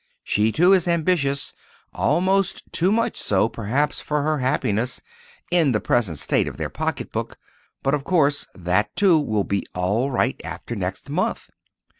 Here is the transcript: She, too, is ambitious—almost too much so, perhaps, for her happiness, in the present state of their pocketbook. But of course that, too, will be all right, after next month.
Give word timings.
She, 0.23 0.51
too, 0.51 0.73
is 0.73 0.87
ambitious—almost 0.87 2.63
too 2.73 2.91
much 2.91 3.17
so, 3.17 3.47
perhaps, 3.47 4.01
for 4.01 4.23
her 4.23 4.39
happiness, 4.39 5.03
in 5.51 5.73
the 5.73 5.79
present 5.79 6.17
state 6.17 6.47
of 6.47 6.57
their 6.57 6.71
pocketbook. 6.71 7.37
But 7.83 7.93
of 7.93 8.03
course 8.03 8.47
that, 8.55 8.95
too, 8.95 9.19
will 9.19 9.43
be 9.43 9.63
all 9.75 10.09
right, 10.09 10.41
after 10.43 10.75
next 10.75 11.11
month. 11.11 11.49